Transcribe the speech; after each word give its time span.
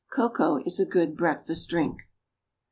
Cocoa 0.11 0.57
is 0.65 0.79
a 0.79 0.85
good 0.87 1.15
breakfast 1.15 1.69
drink. 1.69 2.01